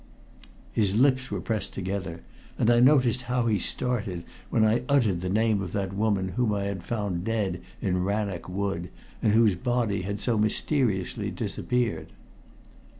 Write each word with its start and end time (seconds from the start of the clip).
His 0.71 0.95
lips 0.95 1.29
were 1.29 1.41
pressed 1.41 1.75
together, 1.75 2.21
and 2.57 2.71
I 2.71 2.79
noticed 2.79 3.21
how 3.29 3.45
he 3.45 3.59
started 3.59 4.23
when 4.49 4.65
I 4.65 4.81
uttered 4.89 5.21
the 5.21 5.29
name 5.29 5.61
of 5.61 5.73
that 5.73 5.93
woman 5.93 6.29
whom 6.29 6.55
I 6.55 6.63
had 6.63 6.81
found 6.81 7.23
dead 7.23 7.61
in 7.81 8.03
Rannoch 8.03 8.49
Wood, 8.49 8.89
and 9.21 9.33
whose 9.33 9.53
body 9.53 10.01
had 10.01 10.19
so 10.19 10.39
mysteriously 10.39 11.29
disappeared. 11.29 12.07